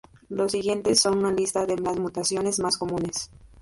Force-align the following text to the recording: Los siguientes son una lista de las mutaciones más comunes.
Los 0.29 0.53
siguientes 0.53 0.99
son 0.99 1.19
una 1.19 1.31
lista 1.31 1.67
de 1.67 1.77
las 1.77 1.99
mutaciones 1.99 2.57
más 2.57 2.75
comunes. 2.75 3.29